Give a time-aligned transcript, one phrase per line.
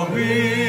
[0.00, 0.59] 거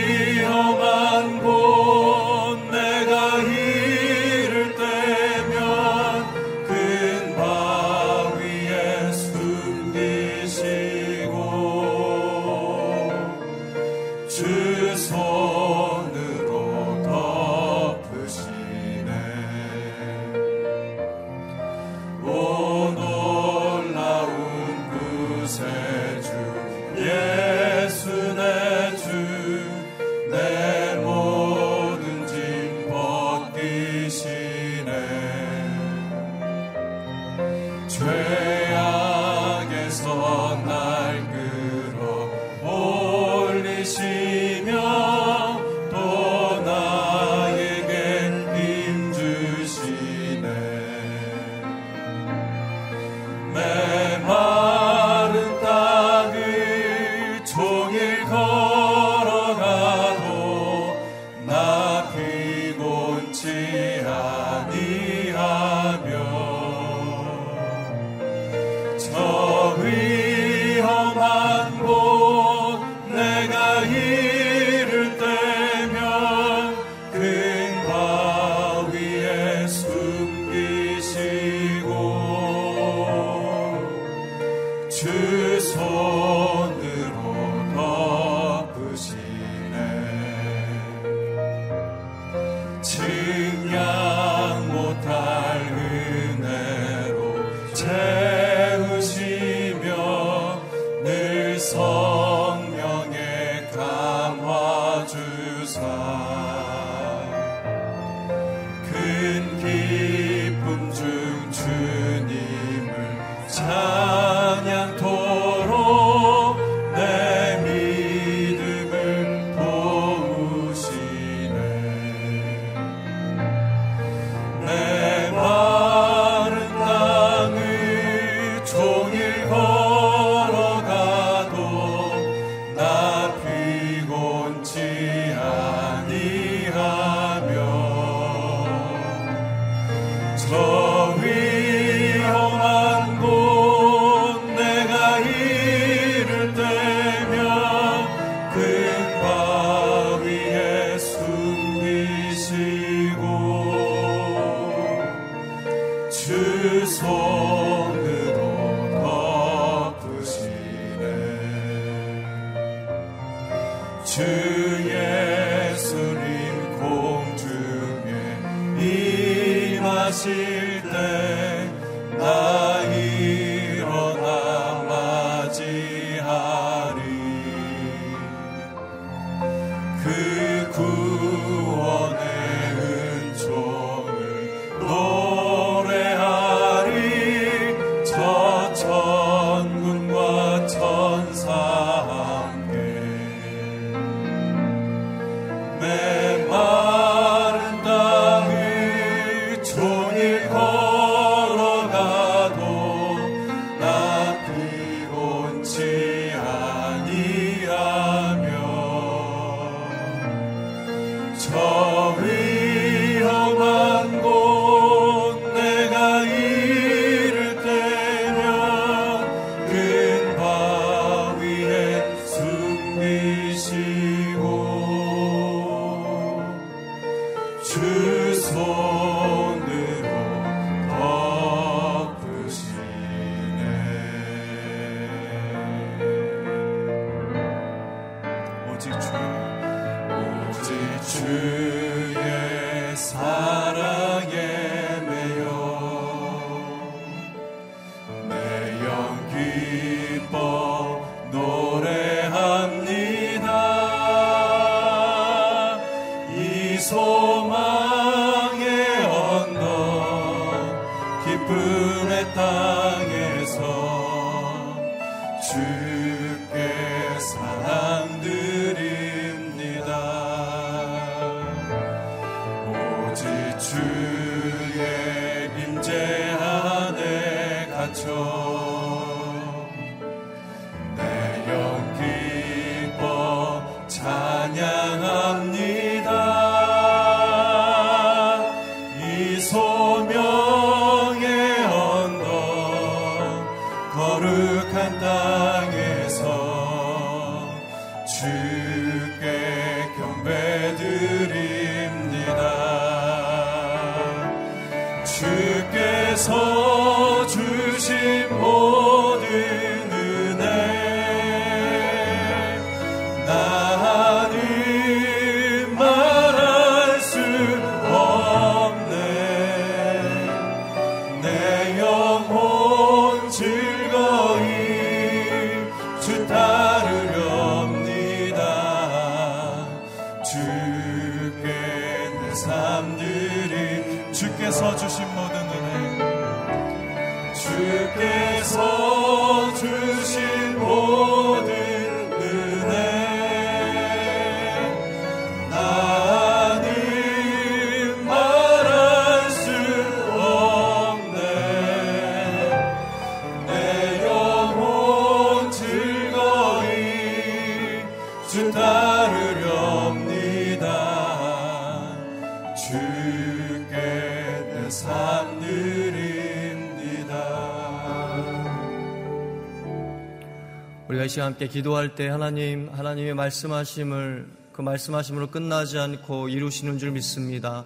[370.91, 376.91] 우리가 이 시간 함께 기도할 때 하나님, 하나님의 말씀하심을 그 말씀하심으로 끝나지 않고 이루시는 줄
[376.91, 377.63] 믿습니다.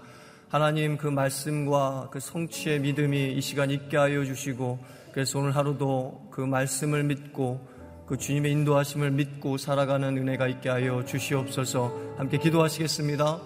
[0.48, 4.78] 하나님 그 말씀과 그 성취의 믿음이 이 시간 있게 하여 주시고
[5.12, 7.68] 그래서 오늘 하루도 그 말씀을 믿고
[8.06, 13.40] 그 주님의 인도하심을 믿고 살아가는 은혜가 있게 하여 주시옵소서 함께 기도하시겠습니다.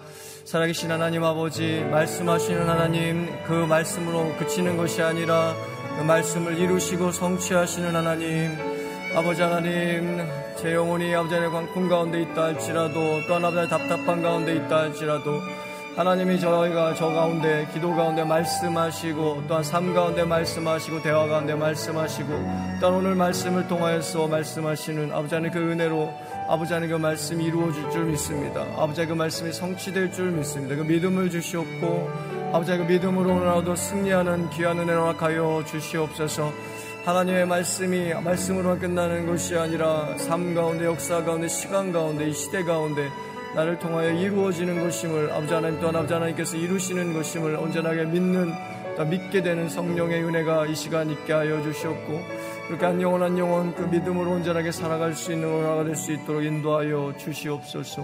[0.44, 5.54] 살아계신 하나님 아버지 말씀하시는 하나님 그 말씀으로 그치는 것이 아니라
[5.96, 8.69] 그 말씀을 이루시고 성취하시는 하나님
[9.14, 10.24] 아버지 하나님
[10.56, 15.40] 제 영혼이 아버지 하나님 금 가운데 있다 할지라도 또한 아버지 답답한 가운데 있다 할지라도
[15.96, 22.28] 하나님이 저희가 저 가운데 기도 가운데 말씀하시고 또한 삶 가운데 말씀하시고 대화 가운데 말씀하시고
[22.80, 26.14] 또한 오늘 말씀을 통하여서 말씀하시는 아버지 하나님 그 은혜로
[26.48, 28.64] 아버지 하나님 그 말씀이 이루어질 줄 믿습니다.
[28.76, 30.76] 아버지 그 말씀이 성취될 줄 믿습니다.
[30.76, 32.10] 그 믿음을 주시옵고
[32.52, 36.52] 아버지 그 믿음으로 오늘도 승리하는 귀한 은혜를 허락하여 주시옵소서
[37.04, 43.08] 하나님의 말씀이 말씀으로만 끝나는 것이 아니라 삶 가운데 역사 가운데 시간 가운데 이 시대 가운데
[43.54, 48.52] 나를 통하여 이루어지는 것임을 아버지 하나님 또한 아버지 하나님께서 이루시는 것임을 온전하게 믿는
[49.08, 52.20] 믿게 되는 성령의 은혜가 이 시간 있게 하여 주시옵고
[52.66, 56.44] 그렇게 한 영혼 한 영혼 그 믿음으로 온전하게 살아갈 수 있는 오라가 될 수 있도록
[56.44, 58.02] 인도하여 주시옵소서.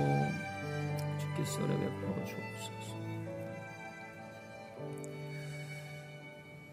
[1.19, 2.96] 주께서 은혜 베풀어 주옵소서.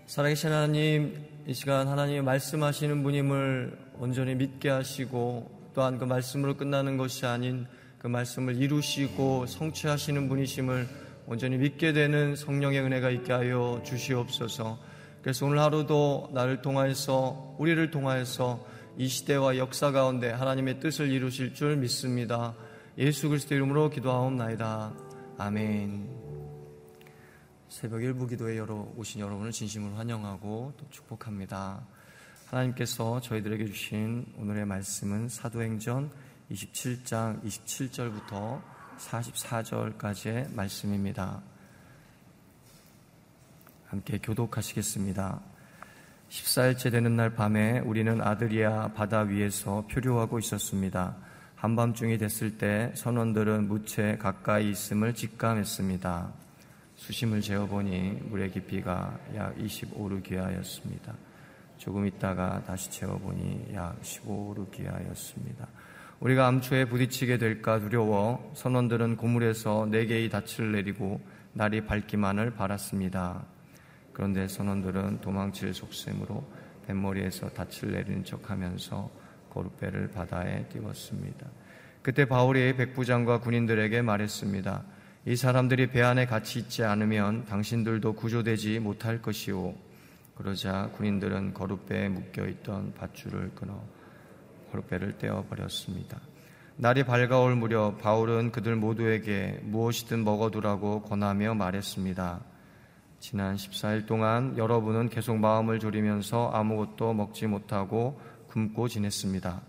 [0.07, 7.25] 살아계신 하나님 이 시간 하나님이 말씀하시는 분임을 온전히 믿게 하시고 또한 그 말씀으로 끝나는 것이
[7.25, 7.67] 아닌
[7.99, 10.87] 그 말씀을 이루시고 성취하시는 분이심을
[11.27, 14.79] 온전히 믿게 되는 성령의 은혜가 있게 하여 주시옵소서.
[15.21, 18.65] 그래서 오늘 하루도 나를 통하여서 우리를 통하여서
[18.97, 22.55] 이 시대와 역사 가운데 하나님의 뜻을 이루실 줄 믿습니다.
[22.97, 24.93] 예수 그리스도 이름으로 기도하옵나이다.
[25.39, 26.22] 아멘.
[27.73, 31.83] 새벽 일부 기도에 여러 오신 여러분을 진심으로 환영하고 또 축복합니다.
[32.45, 36.11] 하나님께서 저희들에게 주신 오늘의 말씀은 사도행전
[36.51, 38.61] 27장 27절부터
[38.99, 41.41] 44절까지의 말씀입니다.
[43.87, 45.41] 함께 교독하시겠습니다.
[46.29, 51.15] 14일째 되는 날 밤에 우리는 아드리아 바다 위에서 표류하고 있었습니다.
[51.55, 56.43] 한밤중이 됐을 때 선원들은 무채 가까이 있음을 직감했습니다.
[57.03, 61.13] 수심을 재어보니 물의 깊이가 약 25루기아였습니다.
[61.77, 65.67] 조금 있다가 다시 재어보니 약 15루기아였습니다.
[66.21, 71.19] 우리가 암초에 부딪히게 될까 두려워 선원들은 고물에서 네 개의 닻을 내리고
[71.51, 73.43] 날이 밝기만을 바랐습니다.
[74.13, 76.41] 그런데 선원들은 도망칠 속셈으로
[76.87, 79.11] 뱃머리에서 닻을 내리는 척하면서
[79.49, 81.47] 고룻배를 바다에 띄웠습니다.
[82.01, 84.92] 그때 바울이 백부장과 군인들에게 말했습니다.
[85.25, 89.73] 이 사람들이 배 안에 같이 있지 않으면 당신들도 구조되지 못할 것이오.
[90.35, 93.81] 그러자 군인들은 거룻배에 묶여 있던 밧줄을 끊어
[94.73, 96.19] 거룻배를 떼어 버렸습니다.
[96.75, 102.41] 날이 밝아올 무렵 바울은 그들 모두에게 무엇이든 먹어두라고 권하며 말했습니다.
[103.19, 109.61] 지난 14일 동안 여러분은 계속 마음을 졸이면서 아무것도 먹지 못하고 굶고 지냈습니다.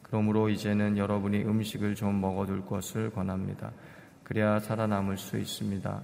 [0.00, 3.70] 그러므로 이제는 여러분이 음식을 좀 먹어둘 것을 권합니다.
[4.24, 6.02] 그래야 살아남을 수 있습니다.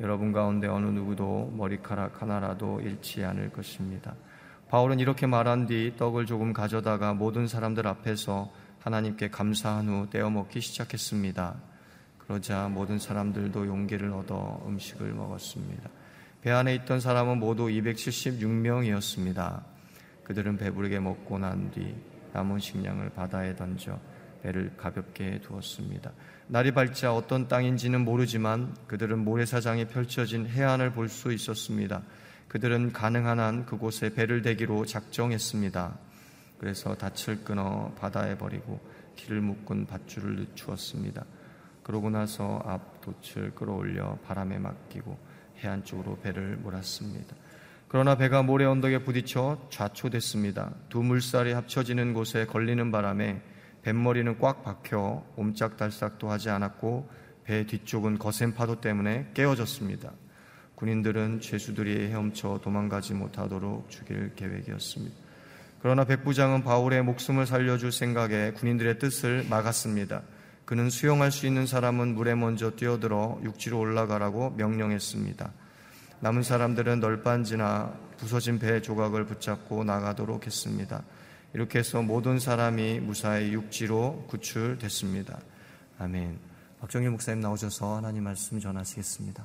[0.00, 4.14] 여러분 가운데 어느 누구도 머리카락 하나라도 잃지 않을 것입니다.
[4.68, 10.60] 바울은 이렇게 말한 뒤 떡을 조금 가져다가 모든 사람들 앞에서 하나님께 감사한 후 떼어 먹기
[10.60, 11.56] 시작했습니다.
[12.18, 15.90] 그러자 모든 사람들도 용기를 얻어 음식을 먹었습니다.
[16.42, 19.62] 배 안에 있던 사람은 모두 276명이었습니다.
[20.24, 21.94] 그들은 배부르게 먹고 난 뒤
[22.32, 23.98] 남은 식량을 바다에 던져
[24.42, 26.12] 배를 가볍게 두었습니다.
[26.48, 32.02] 날이 밝자 어떤 땅인지는 모르지만 그들은 모래사장이 펼쳐진 해안을 볼 수 있었습니다.
[32.46, 35.98] 그들은 가능한 한 그곳에 배를 대기로 작정했습니다.
[36.58, 38.80] 그래서 닻을 끊어 바다에 버리고
[39.16, 41.24] 길을 묶은 밧줄을 늦추었습니다.
[41.82, 45.18] 그러고 나서 앞 돛을 끌어올려 바람에 맡기고
[45.64, 47.34] 해안 쪽으로 배를 몰았습니다.
[47.88, 50.72] 그러나 배가 모래 언덕에 부딪혀 좌초됐습니다.
[50.88, 53.42] 두 물살이 합쳐지는 곳에 걸리는 바람에
[53.86, 57.08] 뱃머리는 꽉 박혀 옴짝달싹도 하지 않았고
[57.44, 60.10] 배 뒤쪽은 거센 파도 때문에 깨어졌습니다.
[60.74, 65.14] 군인들은 죄수들이 헤엄쳐 도망가지 못하도록 죽일 계획이었습니다.
[65.80, 70.22] 그러나 백부장은 바울의 목숨을 살려줄 생각에 군인들의 뜻을 막았습니다.
[70.64, 75.52] 그는 수용할 수 있는 사람은 물에 먼저 뛰어들어 육지로 올라가라고 명령했습니다.
[76.18, 81.04] 남은 사람들은 널빤지나 부서진 배 조각을 붙잡고 나가도록 했습니다.
[81.56, 85.40] 이렇게 해서 모든 사람이 무사히 육지로 구출됐습니다.
[85.98, 86.38] 아멘.
[86.80, 89.42] 박정일 목사님 나오셔서 하나님 말씀 전하시겠습니다.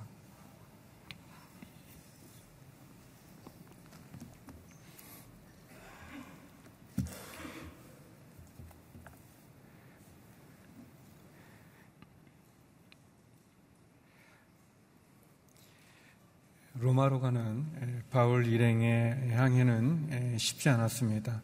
[16.77, 21.41] 로마로 가는 바울 일행의 향해는 쉽지 않았습니다.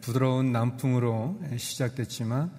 [0.00, 2.50] 부드러운 남풍으로 시작됐지만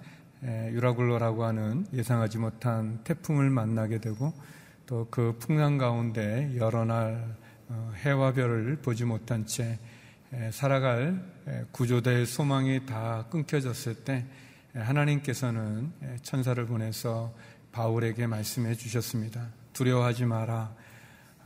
[0.70, 4.32] 유라굴로라고 하는 예상하지 못한 태풍을 만나게 되고
[4.86, 7.36] 또 그 풍랑 가운데 여러 날
[7.68, 9.78] 어, 해와 별을 보지 못한 채
[10.52, 11.20] 살아갈
[11.72, 14.24] 구조될 소망이 다 끊겨졌을 때
[14.74, 15.92] 하나님께서는
[16.22, 17.32] 천사를 보내서
[17.72, 19.48] 바울에게 말씀해 주셨습니다.
[19.72, 20.74] 두려워하지 마라.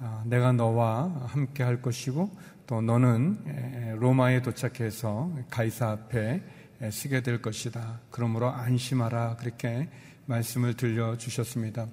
[0.03, 2.31] 아, 내가 너와 함께 할 것이고
[2.67, 6.43] 또 너는 로마에 도착해서 가이사 앞에
[6.91, 8.01] 서게 될 것이다.
[8.11, 9.37] 그러므로 안심하라.
[9.37, 9.91] 그렇게
[10.25, 11.87] 말씀을 들려 주셨습니다.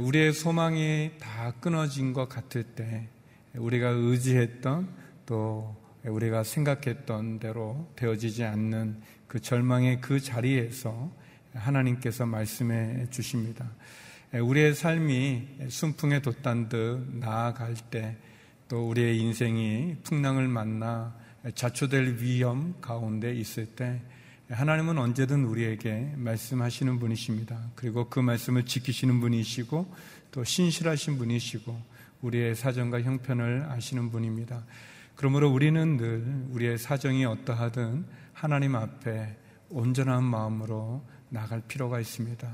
[0.00, 3.08] 우리의 소망이 다 끊어진 것 같을 때
[3.56, 4.88] 우리가 의지했던
[5.26, 11.10] 또 우리가 생각했던 대로 되어지지 않는 그 절망의 그 자리에서
[11.54, 13.68] 하나님께서 말씀해 주십니다.
[14.32, 18.16] 우리의 삶이 순풍에 돛단 듯 나아갈 때
[18.70, 21.12] 또 우리의 인생이 풍랑을 만나
[21.56, 24.00] 자초될 위험 가운데 있을 때
[24.48, 27.72] 하나님은 언제든 우리에게 말씀하시는 분이십니다.
[27.74, 29.92] 그리고 그 말씀을 지키시는 분이시고
[30.30, 31.76] 또 신실하신 분이시고
[32.22, 34.64] 우리의 사정과 형편을 아시는 분입니다.
[35.16, 39.36] 그러므로 우리는 늘 우리의 사정이 어떠하든 하나님 앞에
[39.68, 42.48] 온전한 마음으로 나갈 필요가 있습니다.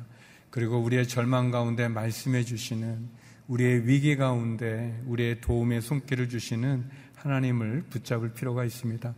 [0.56, 3.10] 그리고 우리의 절망 가운데 말씀해 주시는
[3.46, 9.14] 우리의 위기 가운데 우리의 도움의 손길을 주시는 하나님을 붙잡을 필요가 있습니다.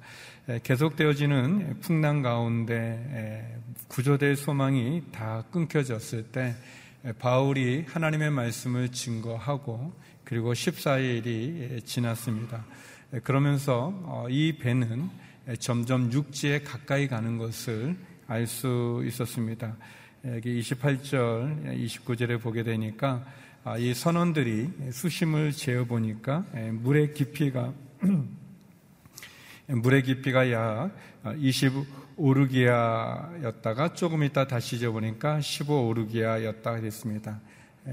[0.64, 6.56] 계속되어지는 풍랑 가운데 구조될 소망이 다 끊겨졌을 때
[7.20, 9.92] 바울이 하나님의 말씀을 증거하고
[10.24, 12.64] 그리고 14일이 지났습니다.
[13.22, 15.08] 그러면서 어, 이 배는
[15.60, 19.76] 점점 육지에 가까이 가는 것을 알 수 있었습니다.
[20.24, 23.24] 여기 28절, 29절에 보게 되니까
[23.62, 27.72] 아, 이 선원들이 수심을 재어 보니까 물의 깊이가
[29.68, 30.90] 물의 깊이가 약
[31.24, 37.40] 25오르기아였다가 조금 있다 다시 재보니까 15오르기아였다 그랬습니다.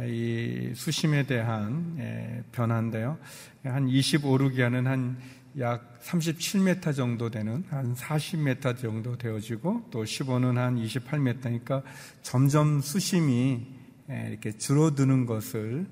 [0.08, 3.20] 이 수심에 대한 변화인데요.
[3.63, 5.20] 한 25오르기아는 한
[5.60, 11.84] 약 37m 정도 되는 한 40m 정도 되어지고 또 15는 한 28m니까
[12.22, 13.66] 점점 수심이
[14.10, 15.88] 이렇게 줄어드는 것을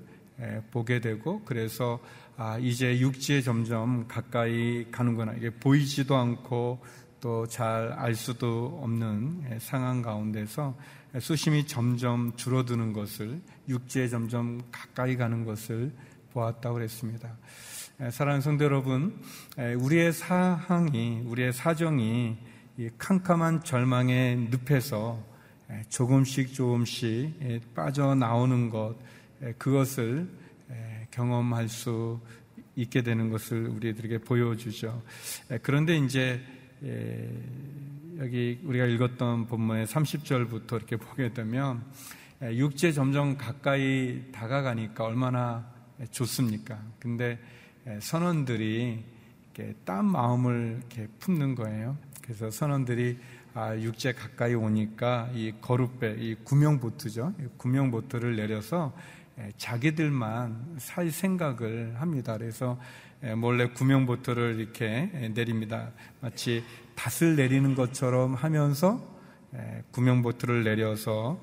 [0.70, 2.00] 보게 되고 그래서
[2.36, 5.34] 아, 이제 육지에 점점 가까이 가는구나.
[5.34, 6.80] 이게 보이지도 않고
[7.20, 10.76] 또 잘 알 수도 없는 상황 가운데서
[11.20, 15.90] 수심이 점점 줄어드는 것을 육지에 점점 가까이 가는 것을
[16.34, 17.34] 보았다고 그랬습니다.
[17.96, 19.22] 사랑하는 성도 여러분,
[19.56, 22.36] 우리의 사항이, 우리의 사정이
[22.98, 25.22] 캄캄한 절망의 늪에서
[25.90, 28.96] 조금씩 조금씩 빠져나오는 것,
[29.58, 30.28] 그것을
[31.12, 32.20] 경험할 수
[32.74, 35.00] 있게 되는 것을 우리들에게 보여주죠.
[35.62, 36.40] 그런데 이제
[38.18, 41.84] 여기 우리가 읽었던 본문의 30절부터 이렇게 보게 되면
[42.42, 45.72] 육지에 점점 가까이 다가가니까 얼마나
[46.10, 46.82] 좋습니까?
[46.98, 47.63] 근데 예,
[48.00, 49.04] 선원들이
[49.84, 51.96] 딴 마음을 이렇게 품는 거예요.
[52.22, 53.18] 그래서 선원들이
[53.56, 57.34] 아, 육지에 가까이 오니까 이 거룻배, 이 구명보트죠.
[57.56, 58.92] 구명보트를 내려서
[59.38, 62.36] 예, 자기들만 살 생각을 합니다.
[62.36, 62.80] 그래서
[63.22, 65.90] 예, 몰래 구명보트를 이렇게 내립니다.
[66.20, 66.64] 마치
[66.96, 69.12] 닷을 내리는 것처럼 하면서
[69.92, 71.40] 구명보트를 내려서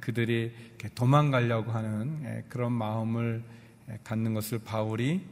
[0.00, 0.54] 그들이
[0.94, 3.42] 도망가려고 하는 그런 마음을
[4.04, 5.22] 갖는 것을 바울이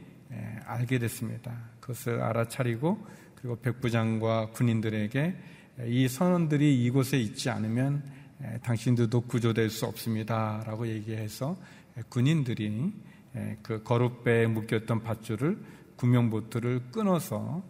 [0.65, 1.51] 알게 됐습니다.
[1.79, 5.35] 그것을 알아차리고 그리고 백부장과 군인들에게
[5.87, 8.03] 이 선원들이 이곳에 있지 않으면
[8.63, 10.63] 당신들도 구조될 수 없습니다.
[10.65, 11.57] 라고 얘기해서
[12.09, 12.93] 군인들이
[13.61, 15.57] 그 거룻배에 묶였던 밧줄을
[15.95, 17.63] 구명보트를 끊어서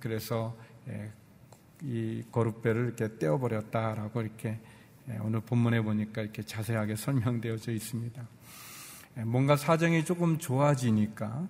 [0.00, 0.56] 그래서
[1.82, 4.58] 이 거룻배를 이렇게 떼어버렸다라고 이렇게
[5.20, 8.26] 오늘 본문에 보니까 이렇게 자세하게 설명되어져 있습니다.
[9.24, 11.48] 뭔가 사정이 조금 좋아지니까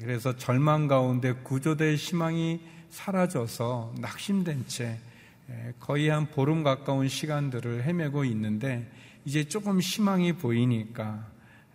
[0.00, 2.60] 그래서 절망 가운데 구조될 희망이
[2.90, 4.98] 사라져서 낙심된 채
[5.78, 8.90] 거의 한 보름 가까운 시간들을 헤매고 있는데
[9.24, 11.26] 이제 조금 희망이 보이니까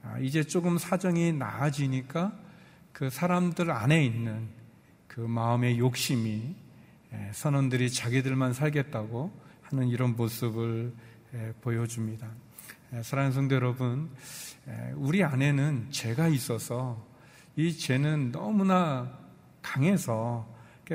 [0.03, 2.31] 아, 이제 조금 사정이 나아지니까
[2.93, 4.47] 그 사람들 안에 있는
[5.07, 6.55] 그 마음의 욕심이
[7.31, 9.31] 선원들이 자기들만 살겠다고
[9.63, 10.93] 하는 이런 모습을
[11.61, 12.27] 보여줍니다.
[13.01, 14.09] 사랑하는 성도 여러분,
[14.95, 17.03] 우리 안에는 죄가 있어서
[17.60, 19.12] 이 죄는 너무나
[19.62, 20.48] 강해서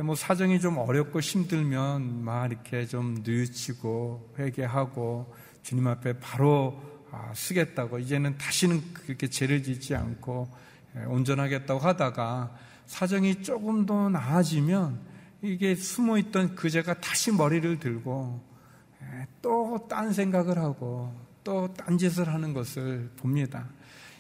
[0.03, 7.98] 뭐 사정이 좀 어렵고 힘들면 막 이렇게 좀 뉘우치고 회개하고 주님 앞에 바로 아, 쓰겠다고
[7.98, 10.48] 이제는 다시는 그렇게 죄를 짓지 않고
[11.07, 15.00] 온전하겠다고 하다가 사정이 조금 더 나아지면
[15.42, 18.42] 이게 숨어 있던 그 죄가 다시 머리를 들고
[19.42, 23.68] 또 딴 생각을 하고 또 딴 짓을 하는 것을 봅니다.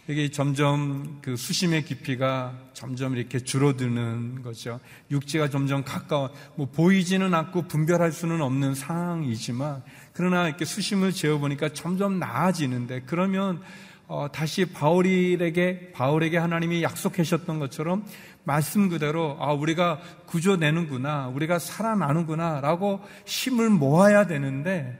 [0.06, 4.78] 이게 점점 그 수심의 깊이가 점점 이렇게 줄어드는 거죠.
[5.10, 12.18] 육지가 점점 가까워, 뭐 보이지는 않고 분별할 수는 없는 상황이지만, 그러나 이렇게 수심을 재어보니까 점점
[12.18, 13.62] 나아지는데, 그러면
[14.06, 18.04] 어, 다시 바울에게 바울에게 하나님이 약속하셨던 것처럼
[18.44, 24.98] 말씀 그대로 아 우리가 구조내는구나, 우리가 살아나는구나 라고 힘을 모아야 되는데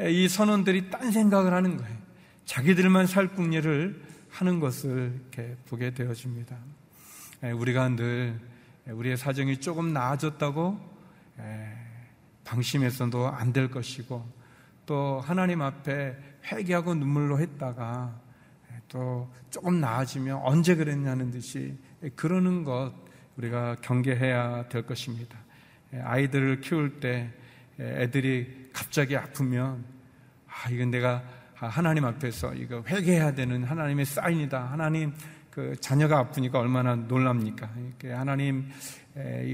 [0.00, 1.94] 이 선원들이 딴 생각을 하는 거예요.
[2.46, 6.56] 자기들만 살 궁리를 하는 것을 이렇게 보게 되어집니다.
[7.54, 8.40] 우리가 늘
[8.86, 10.80] 우리의 사정이 조금 나아졌다고
[12.44, 14.26] 방심해서도 안 될 것이고
[14.86, 16.16] 또 하나님 앞에
[16.50, 18.20] 회개하고 눈물로 했다가
[18.88, 21.76] 또 조금 나아지면 언제 그랬냐는 듯이
[22.16, 22.92] 그러는 것
[23.36, 25.38] 우리가 경계해야 될 것입니다.
[25.92, 27.30] 아이들을 키울 때
[27.78, 29.84] 애들이 갑자기 아프면
[30.48, 34.72] 아 이건 내가 아, 하나님 앞에서 이거 회개해야 되는 하나님의 사인이다.
[34.72, 35.12] 하나님
[35.50, 37.70] 그 자녀가 아프니까 얼마나 놀랍니까?
[37.76, 38.68] 이렇게 하나님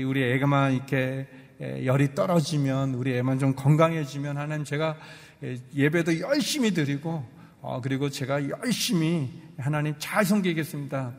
[0.06, 1.28] 우리 애가만 이렇게
[1.60, 4.96] 열이 떨어지면 우리 애만 좀 건강해지면 하나님 제가
[5.74, 7.24] 예배도 열심히 드리고
[7.60, 11.12] 어, 그리고 제가 열심히 하나님 잘 섬기겠습니다.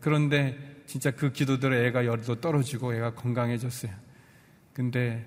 [0.00, 3.92] 그런데 진짜 그 기도대로 애가 열도 떨어지고 애가 건강해졌어요.
[4.74, 5.26] 근데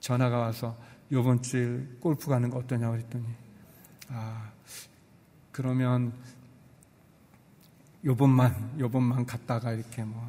[0.00, 0.76] 전화가 와서
[1.12, 3.26] 요번 주에 골프 가는 거 어떠냐고 그랬더니
[4.12, 4.50] 아,
[5.52, 6.12] 그러면
[8.04, 10.28] 요번만, 요번만 갔다가 이렇게 뭐,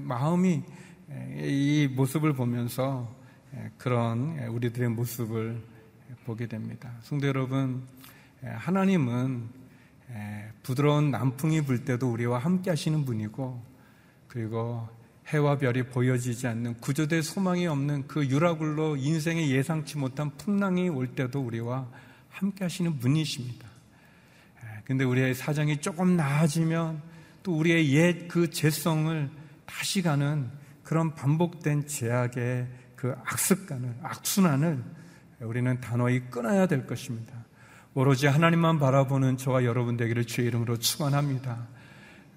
[0.00, 0.62] 마음이
[1.38, 3.12] 이 모습을 보면서
[3.78, 5.60] 그런 우리들의 모습을
[6.24, 6.92] 보게 됩니다.
[7.00, 7.82] 성도 여러분,
[8.44, 9.48] 하나님은
[10.62, 13.60] 부드러운 남풍이 불 때도 우리와 함께 하시는 분이고,
[14.28, 14.88] 그리고
[15.26, 21.40] 해와 별이 보여지지 않는 구조될 소망이 없는 그 유라굴로 인생에 예상치 못한 풍랑이 올 때도
[21.40, 21.88] 우리와
[22.30, 23.68] 함께 하시는 분이십니다.
[24.62, 27.02] 예, 근데 우리의 사정이 조금 나아지면
[27.42, 29.30] 또 우리의 옛 그 죄성을
[29.66, 30.48] 다시 가는
[30.82, 32.66] 그런 반복된 제약의
[32.96, 34.82] 그 악습관을, 악순환을
[35.40, 37.32] 우리는 단호히 끊어야 될 것입니다.
[37.94, 41.66] 오로지 하나님만 바라보는 저와 여러분 되기를 주의 이름으로 축원합니다.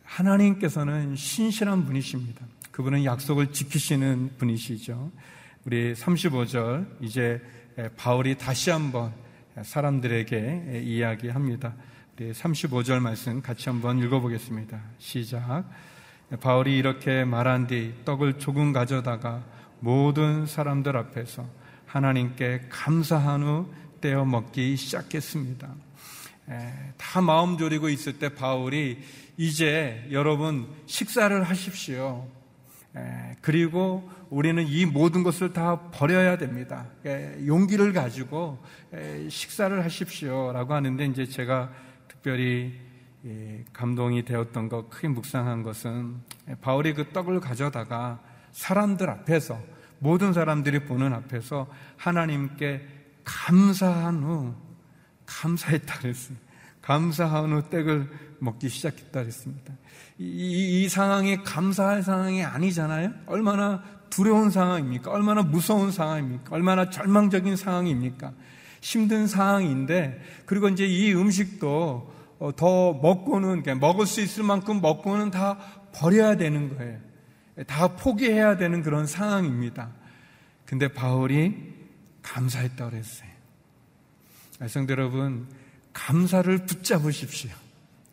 [0.03, 2.45] 하나님께서는 신실한 분이십니다.
[2.71, 5.11] 그분은 약속을 지키시는 분이시죠.
[5.65, 7.41] 우리 35절 이제
[7.97, 9.13] 바울이 다시 한번
[9.61, 11.75] 사람들에게 이야기합니다.
[12.17, 14.79] 35절 말씀 같이 한번 읽어보겠습니다.
[14.97, 15.65] 시작.
[16.41, 19.43] 바울이 이렇게 말한 뒤 떡을 조금 가져다가
[19.79, 21.47] 모든 사람들 앞에서
[21.85, 25.67] 하나님께 감사한 후 떼어 먹기 시작했습니다.
[26.97, 28.99] 다 마음 졸이고 있을 때 바울이
[29.37, 32.27] 이제 여러분 식사를 하십시오.
[33.41, 36.87] 그리고 우리는 이 모든 것을 다 버려야 됩니다.
[37.45, 38.57] 용기를 가지고
[39.29, 41.71] 식사를 하십시오라고 하는데 이제 제가
[42.07, 42.73] 특별히
[43.73, 46.15] 감동이 되었던 것, 크게 묵상한 것은
[46.61, 49.61] 바울이 그 떡을 가져다가 사람들 앞에서
[49.99, 51.67] 모든 사람들이 보는 앞에서
[51.97, 52.87] 하나님께
[53.23, 54.55] 감사한 후
[55.27, 56.43] 감사했다 그랬습니다.
[56.81, 59.73] 감사한 후 떡을 먹기 시작했다 그랬습니다.
[60.17, 63.13] 이, 이, 이 상황이 감사할 상황이 아니잖아요?
[63.27, 65.09] 얼마나 두려운 상황입니까?
[65.09, 66.55] 얼마나 무서운 상황입니까?
[66.55, 68.31] 얼마나 절망적인 상황입니까?
[68.79, 75.57] 힘든 상황인데 그리고 이제 이 음식도 어, 더 먹고는 먹을 수 있을 만큼 먹고는 다
[75.93, 76.99] 버려야 되는 거예요.
[77.65, 79.89] 다 포기해야 되는 그런 상황입니다.
[80.65, 81.73] 근데 바울이
[82.21, 83.29] 감사했다고 그랬어요.
[84.67, 85.47] 성도 여러분,
[85.91, 87.49] 감사를 붙잡으십시오.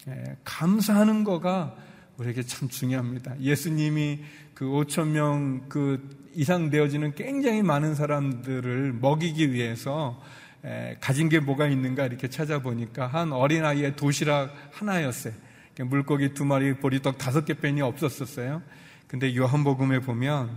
[0.09, 1.77] 예, 감사하는 거가
[2.17, 3.39] 우리에게 참 중요합니다.
[3.41, 4.25] 예수님이
[4.61, 10.23] 그 5천 명 그 이상 되어지는 굉장히 많은 사람들을 먹이기 위해서
[10.63, 15.33] 에, 가진 게 뭐가 있는가 이렇게 찾아보니까 한 어린아이의 도시락 하나였어요.
[15.87, 18.61] 물고기 두 마리, 보리떡 다섯 개 뺀이 없었었어요.
[19.07, 20.51] 근데 요한복음에 보면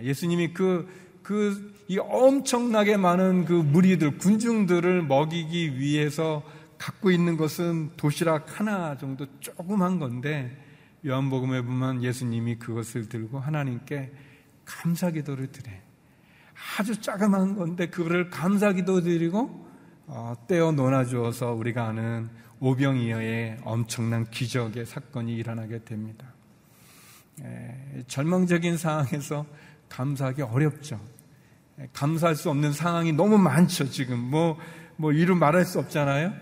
[0.00, 0.88] 예수님이 그,
[1.24, 6.44] 그, 이 엄청나게 많은 그 무리들, 군중들을 먹이기 위해서
[6.78, 10.56] 갖고 있는 것은 도시락 하나 정도 조그만 건데
[11.06, 14.12] 요한복음에 보면 예수님이 그것을 들고 하나님께
[14.64, 15.76] 감사 기도를 드려요.
[16.78, 19.64] 아주 자그마한 건데 그거를 감사 기도 드리고
[20.06, 26.26] 어, 떼어 놓아주어서 우리가 아는 오병이어의 엄청난 기적의 사건이 일어나게 됩니다.
[27.42, 29.44] 에, 절망적인 상황에서
[29.88, 31.00] 감사하기 어렵죠.
[31.78, 33.90] 에, 감사할 수 없는 상황이 너무 많죠.
[33.90, 34.58] 지금 뭐,
[34.96, 36.32] 뭐 이루 말할 수 없잖아요.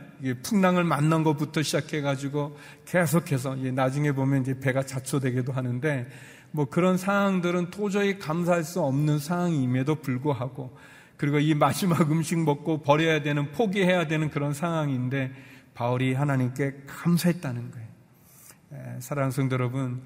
[0.43, 6.07] 풍랑을 만난 것부터 시작해가지고 계속해서 나중에 보면 이제 배가 자초되기도 하는데
[6.53, 10.77] 뭐 그런 상황들은 도저히 감사할 수 없는 상황임에도 불구하고
[11.17, 15.33] 그리고 이 마지막 음식 먹고 버려야 되는 포기해야 되는 그런 상황인데
[15.75, 19.01] 바울이 하나님께 감사했다는 거예요.
[19.01, 20.03] 사랑하는 성도 여러분,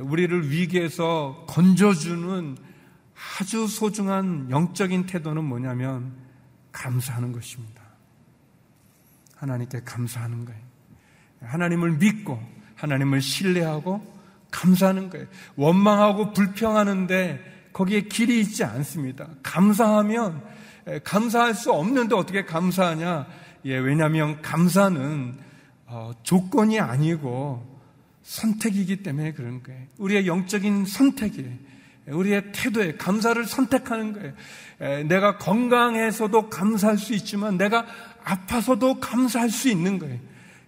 [0.00, 2.56] 우리를 위기에서 건져주는
[3.40, 6.12] 아주 소중한 영적인 태도는 뭐냐면
[6.72, 7.87] 감사하는 것입니다.
[9.38, 10.60] 하나님께 감사하는 거예요.
[11.42, 12.40] 하나님을 믿고
[12.74, 14.18] 하나님을 신뢰하고
[14.50, 15.26] 감사하는 거예요.
[15.56, 19.28] 원망하고 불평하는데 거기에 길이 있지 않습니다.
[19.42, 20.42] 감사하면
[21.04, 23.26] 감사할 수 없는데 어떻게 감사하냐?
[23.66, 25.38] 예, 왜냐하면 감사는
[25.86, 27.78] 어, 조건이 아니고
[28.22, 29.86] 선택이기 때문에 그런 거예요.
[29.98, 31.68] 우리의 영적인 선택이에요.
[32.08, 34.32] 우리의 태도에 감사를 선택하는 거예요.
[34.80, 37.86] 에, 내가 건강해서도 감사할 수 있지만 내가
[38.28, 40.18] 아파서도 감사할 수 있는 거예요.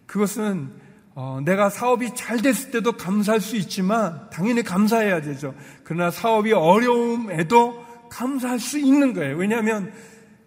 [0.06, 0.70] 그것은
[1.14, 5.54] 어, 내가 사업이 잘 됐을 때도 감사할 수 있지만 당연히 감사해야 되죠.
[5.84, 9.36] 그러나 사업이 어려움에도 감사할 수 있는 거예요.
[9.36, 9.92] 왜냐하면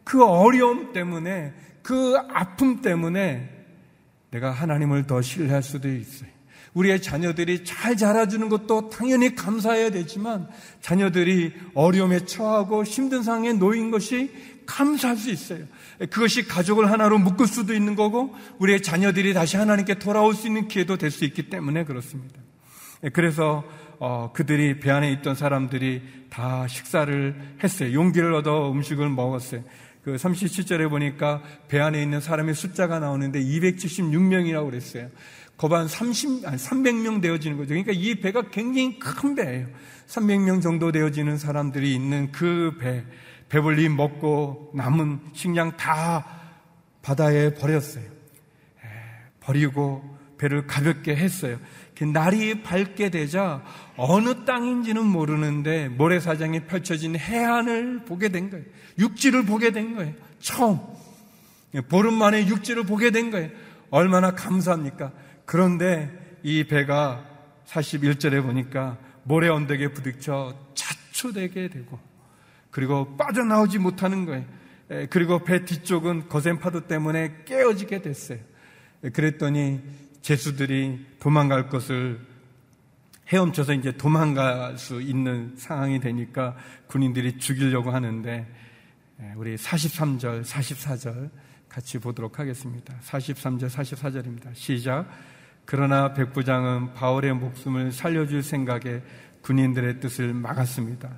[0.03, 3.49] 그 어려움 때문에 그 아픔 때문에
[4.31, 6.32] 내가 하나님을 더 신뢰할 수도 있어요.
[6.73, 10.47] 우리의 자녀들이 잘 자라주는 것도 당연히 감사해야 되지만
[10.81, 14.31] 자녀들이 어려움에 처하고 힘든 상황에 놓인 것이
[14.65, 15.65] 감사할 수 있어요.
[16.09, 20.97] 그것이 가족을 하나로 묶을 수도 있는 거고 우리의 자녀들이 다시 하나님께 돌아올 수 있는 기회도
[20.97, 22.39] 될 수 있기 때문에 그렇습니다.
[23.13, 23.63] 그래서
[23.99, 27.93] 어, 그들이 배 안에 있던 사람들이 다 식사를 했어요.
[27.93, 29.63] 용기를 얻어 음식을 먹었어요.
[30.03, 35.09] 그 37절에 보니까 배 안에 있는 사람의 숫자가 나오는데 276명이라고 그랬어요.
[35.57, 37.69] 거반 30, 아니 300명 되어지는 거죠.
[37.69, 39.67] 그러니까 이 배가 굉장히 큰 배예요.
[40.07, 43.03] 300명 정도 되어지는 사람들이 있는 그 배.
[43.49, 46.25] 배불리 먹고 남은 식량 다
[47.03, 48.05] 바다에 버렸어요.
[49.41, 51.59] 버리고 배를 가볍게 했어요.
[52.11, 53.63] 날이 밝게 되자
[53.95, 58.65] 어느 땅인지는 모르는데 모래사장이 펼쳐진 해안을 보게 된 거예요.
[58.97, 60.13] 육지를 보게 된 거예요.
[60.39, 60.79] 처음.
[61.89, 63.49] 보름 만에 육지를 보게 된 거예요.
[63.89, 65.11] 얼마나 감사합니까?
[65.45, 67.25] 그런데 이 배가
[67.65, 71.99] 41절에 보니까 모래 언덕에 부딪혀 자초되게 되고
[72.71, 74.45] 그리고 빠져나오지 못하는 거예요.
[75.09, 78.39] 그리고 배 뒤쪽은 거센 파도 때문에 깨어지게 됐어요.
[79.13, 79.81] 그랬더니
[80.21, 82.19] 제수들이 도망갈 것을
[83.31, 86.55] 헤엄쳐서 이제 도망갈 수 있는 상황이 되니까
[86.87, 88.45] 군인들이 죽이려고 하는데
[89.35, 91.29] 우리 43절, 44절
[91.69, 92.93] 같이 보도록 하겠습니다.
[93.01, 94.53] 43절, 44절입니다.
[94.53, 95.07] 시작.
[95.65, 99.01] 그러나 백부장은 바울의 목숨을 살려줄 생각에
[99.41, 101.09] 군인들의 뜻을 막았습니다.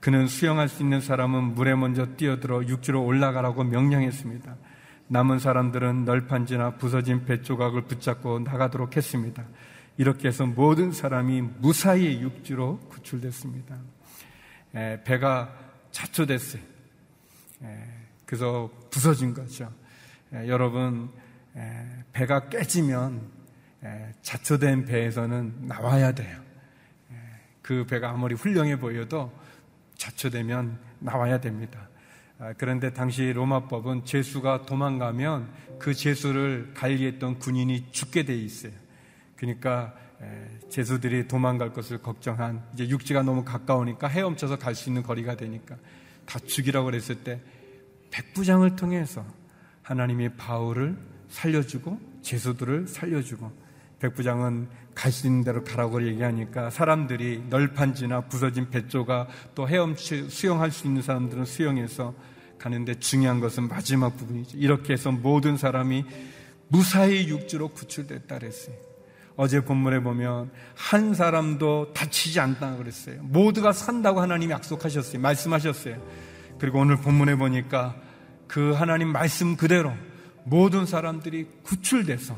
[0.00, 4.56] 그는 수영할 수 있는 사람은 물에 먼저 뛰어들어 육지로 올라가라고 명령했습니다.
[5.08, 9.44] 남은 사람들은 널판지나 부서진 배 조각을 붙잡고 나가도록 했습니다.
[9.96, 13.76] 이렇게 해서 모든 사람이 무사히 육지로 구출됐습니다.
[14.74, 15.52] 에, 배가
[15.90, 16.62] 자초됐어요.
[17.64, 17.84] 에,
[18.24, 19.72] 그래서 부서진 거죠.
[20.32, 21.10] 에, 여러분,
[22.12, 23.37] 배가 깨지면
[24.22, 26.40] 자초된 배에서는 나와야 돼요.
[27.62, 29.32] 그 배가 아무리 훌륭해 보여도
[29.96, 31.88] 자초되면 나와야 됩니다.
[32.38, 38.72] 아, 그런데 당시 로마법은 죄수가 도망가면 그 죄수를 관리했던 군인이 죽게 돼 있어요.
[39.36, 39.94] 그러니까
[40.68, 45.76] 죄수들이 도망갈 것을 걱정한 이제 육지가 너무 가까우니까 헤엄쳐서 갈 수 있는 거리가 되니까
[46.26, 47.40] 다 죽이라고 그랬을 때
[48.10, 49.24] 백부장을 통해서
[49.82, 50.96] 하나님이 바울을
[51.28, 53.67] 살려주고 제수들을 살려주고
[54.00, 54.68] 백부장은
[55.24, 62.14] 있는 대로 가라고 얘기하니까 사람들이 널판지나 부서진 배조가 또 헤엄치 수영할 수 있는 사람들은 수영해서
[62.58, 64.58] 가는데 중요한 것은 마지막 부분이죠.
[64.58, 66.04] 이렇게 해서 모든 사람이
[66.68, 68.74] 무사히 육지로 구출됐다 그랬어요.
[69.36, 73.22] 어제 본문에 보면 한 사람도 다치지 않다 그랬어요.
[73.22, 75.20] 모두가 산다고 하나님이 약속하셨어요.
[75.22, 76.02] 말씀하셨어요.
[76.58, 77.94] 그리고 오늘 본문에 보니까
[78.48, 79.92] 그 하나님 말씀 그대로
[80.42, 82.36] 모든 사람들이 구출돼서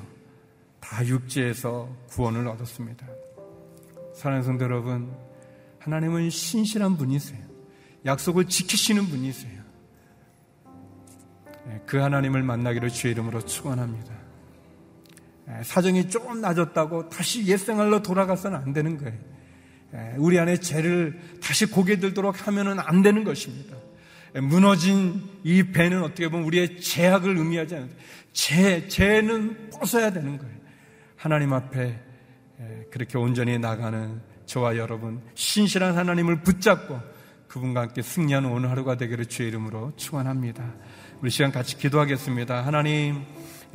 [0.81, 3.07] 다 육지에서 구원을 얻었습니다.
[4.15, 5.15] 사랑하는 성도 여러분,
[5.79, 7.41] 하나님은 신실한 분이세요.
[8.05, 9.61] 약속을 지키시는 분이세요.
[11.69, 14.15] 예, 그 하나님을 만나기를 주의 이름으로 축원합니다.
[15.49, 19.19] 예, 사정이 조금 낮았다고 다시 옛생활로 돌아가서는 안 되는 거예요.
[19.95, 23.77] 예, 우리 안에 죄를 다시 고개 들도록 하면은 안 되는 것입니다.
[24.35, 27.91] 무너진 이 배는 어떻게 보면 우리의 죄악을 의미하지 않아요.
[28.33, 30.55] 죄, 죄는 벗어야 되는 거예요.
[31.21, 32.01] 하나님 앞에
[32.91, 36.99] 그렇게 온전히 나가는 저와 여러분, 신실한 하나님을 붙잡고
[37.47, 40.65] 그분과 함께 승리하는 오늘 하루가 되기를 주의 이름으로 축원합니다.
[41.21, 42.65] 우리 시간 같이 기도하겠습니다.
[42.65, 43.23] 하나님,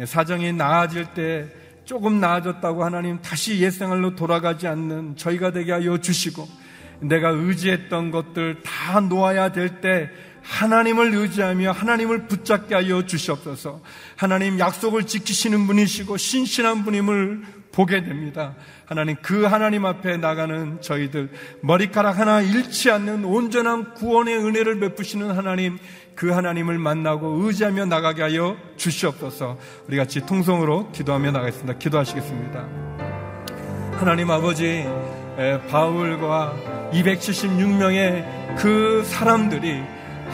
[0.04, 1.48] 사정이 나아질 때
[1.84, 6.48] 조금 나아졌다고 하나님 다시 옛생활로 돌아가지 않는 저희가 되게 하여 주시고
[7.02, 10.10] 내가 의지했던 것들 다 놓아야 될 때
[10.46, 13.82] 하나님을 의지하며 하나님을 붙잡게 하여 주시옵소서.
[14.16, 18.56] 하나님 약속을 지키시는 분이시고 신실한 분임을 보게 됩니다.
[18.86, 21.30] 하나님 그 하나님 앞에 나가는 저희들
[21.62, 25.78] 머리카락 하나 잃지 않는 온전한 구원의 은혜를 베푸시는 하나님
[26.16, 29.58] 그 하나님을 만나고 의지하며 나가게 하여 주시옵소서.
[29.88, 31.78] 우리 같이 통성으로 기도하며 나가겠습니다.
[31.80, 32.66] 기도하시겠습니다.
[33.94, 34.86] 하나님 아버지
[35.70, 39.84] 바울과 276명의 그 사람들이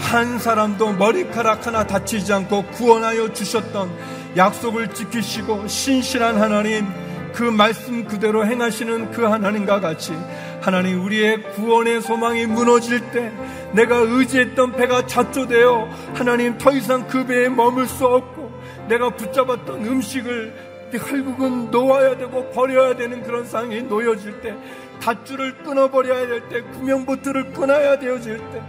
[0.02, 3.90] 한 사람도 머리카락 하나 다치지 않고 구원하여 주셨던
[4.36, 6.86] 약속을 지키시고 신실한 하나님
[7.34, 10.14] 그 말씀 그대로 행하시는 그 하나님과 같이
[10.60, 13.32] 하나님 우리의 구원의 소망이 무너질 때
[13.72, 18.52] 내가 의지했던 배가 자초되어 하나님 더 이상 그 배에 머물 수 없고
[18.90, 24.54] 내가 붙잡았던 음식을 결국은 놓아야 되고 버려야 되는 그런 상황이 놓여질 때
[25.02, 28.62] 닷줄을 끊어버려야 될 때 구명보트를 끊어야 되어질 때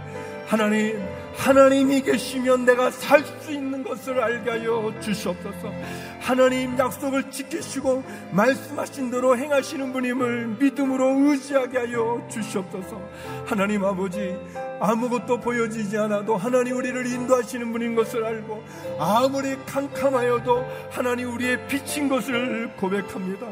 [0.47, 1.03] 하나님
[1.35, 5.71] 하나님이 계시면 내가 살 수 있는 것을 알게 하여 주시옵소서.
[6.21, 13.01] 하나님 약속을 지키시고 말씀하신 대로 행하시는 분임을 믿음으로 의지하게 하여 주시옵소서.
[13.45, 14.37] 하나님 아버지
[14.79, 18.63] 아무것도 보여지지 않아도 하나님 우리를 인도하시는 분인 것을 알고
[18.99, 23.45] 아무리 캄캄하여도 하나님 우리의 빛인 것을 고백합니다.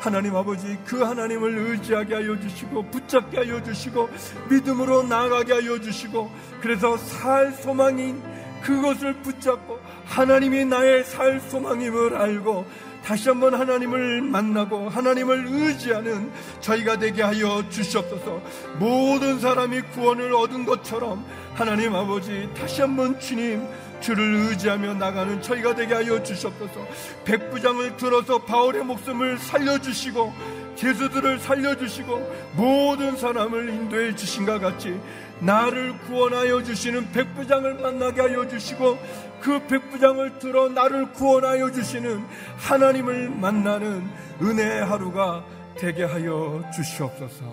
[0.00, 4.08] 하나님 아버지 그 하나님을 의지하게 하여 주시고 붙잡게 하여 주시고
[4.50, 8.22] 믿음으로 나아가게 하여 주시고 그래서 살 소망인
[8.62, 12.64] 그것을 붙잡고 하나님이 나의 살 소망임을 알고
[13.04, 18.40] 다시 한번 하나님을 만나고 하나님을 의지하는 저희가 되게 하여 주시옵소서.
[18.78, 23.66] 모든 사람이 구원을 얻은 것처럼 하나님 아버지 다시 한번 주님
[24.00, 26.86] 주를 의지하며 나가는 저희가 되게 하여 주시옵소서.
[27.24, 30.32] 백부장을 들어서 바울의 목숨을 살려주시고
[30.76, 35.00] 제수들을 살려주시고 모든 사람을 인도해 주신 것 같이
[35.40, 38.98] 나를 구원하여 주시는 백부장을 만나게 하여 주시고
[39.40, 42.24] 그 백부장을 들어 나를 구원하여 주시는
[42.56, 44.08] 하나님을 만나는
[44.40, 45.44] 은혜의 하루가
[45.76, 47.44] 되게 하여 주시옵소서.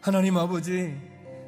[0.00, 0.94] 하나님 아버지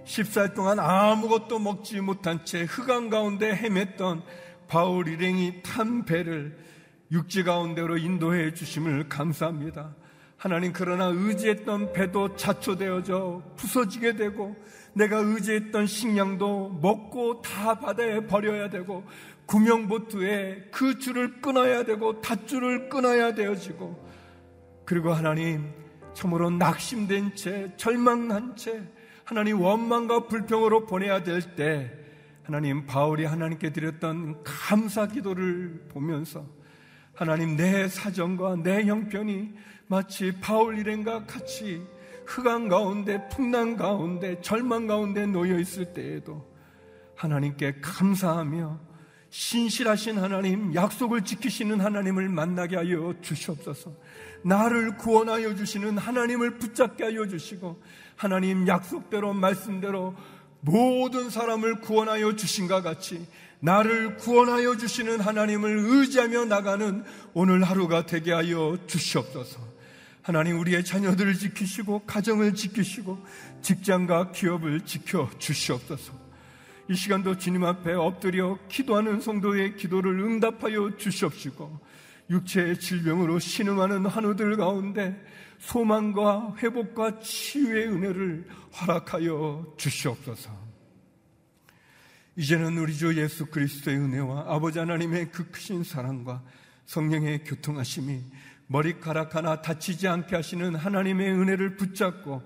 [0.07, 4.23] 14일 동안 아무것도 먹지 못한 채 흑암 가운데 헤맸던
[4.69, 6.57] 바울 일행이 탄 배를
[7.11, 9.95] 육지 가운데로 인도해 주심을 감사합니다.
[10.45, 14.55] 하나님 그러나 의지했던 배도 자초되어져 부서지게 되고
[14.93, 19.05] 내가 의지했던 식량도 먹고 다 바다에 버려야 되고
[19.47, 24.07] 구명보트에 그 줄을 끊어야 되고 닷줄을 끊어야 되어지고
[24.85, 25.73] 그리고 하나님
[26.13, 28.83] 참으로 낙심된 채 절망한 채
[29.25, 31.91] 하나님 원망과 불평으로 보내야 될 때
[32.43, 36.45] 하나님 바울이 하나님께 드렸던 감사 기도를 보면서
[37.15, 39.55] 하나님 내 사정과 내 형편이
[39.87, 41.83] 마치 바울 일행과 같이
[42.27, 46.45] 흑암 가운데 풍랑 가운데 절망 가운데 놓여 있을 때에도
[47.17, 48.81] 하나님께 감사하며
[49.31, 53.93] 신실하신 하나님, 약속을 지키시는 하나님을 만나게 하여 주시옵소서.
[54.43, 57.83] 나를 구원하여 주시는 하나님을 붙잡게 하여 주시고
[58.15, 60.15] 하나님 약속대로 말씀대로
[60.61, 63.27] 모든 사람을 구원하여 주신과 같이
[63.59, 69.74] 나를 구원하여 주시는 하나님을 의지하며 나가는 오늘 하루가 되게 하여 주시옵소서.
[70.25, 73.23] 하나님 우리의 자녀들을 지키시고 가정을 지키시고
[73.61, 76.15] 직장과 기업을 지켜 주시옵소서.
[76.89, 81.79] 이 시간도 주님 앞에 엎드려 기도하는 성도의 기도를 응답하여 주시옵시고
[82.31, 85.23] 육체의 질병으로 신음하는 한우들 가운데
[85.59, 88.49] 소망과 회복과 치유의 은혜를
[88.81, 90.51] 허락하여 주시옵소서.
[92.37, 96.43] 이제는 우리 주 예수 그리스도의 은혜와 아버지 하나님의 그 크신 사랑과
[96.87, 98.23] 성령의 교통하심이
[98.67, 102.43] 머리카락 하나 다치지 않게 하시는 하나님의 은혜를 붙잡고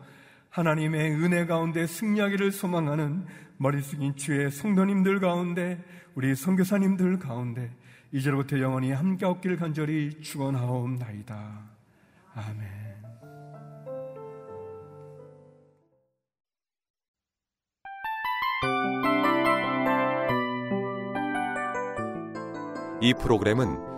[0.50, 3.26] 하나님의 은혜 가운데 승리하기를 소망하는
[3.57, 5.83] 머리 숙인 주의 성도님들 가운데
[6.14, 7.70] 우리 선교사님들 가운데
[8.12, 11.61] 이제로부터 영원히 함께 없길 간절히 축원하옵나이다.
[12.35, 12.88] 아멘.
[23.00, 23.97] 이 프로그램은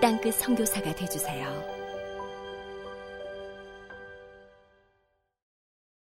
[0.00, 1.69] 땅끝 성교사가 되주세요